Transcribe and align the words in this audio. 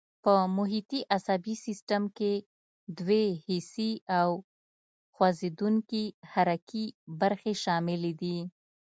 په 0.23 0.33
محیطي 0.57 1.01
عصبي 1.15 1.55
سیستم 1.65 2.03
کې 2.17 2.33
دوې 2.99 3.25
حسي 3.45 3.91
او 4.19 4.29
خوځېدونکي 5.15 6.05
حرکي 6.31 6.85
برخې 7.21 7.53
شاملې 7.63 8.11
دي. 8.21 8.37